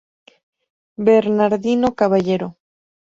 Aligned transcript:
Bernardino 1.07 1.93
Caballero. 1.99 2.47